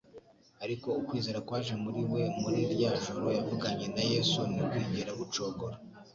[0.63, 5.75] ariko ukwizera kwaje muri we muri rya joro yavuganye na Yesu, ntikwigera gucogora.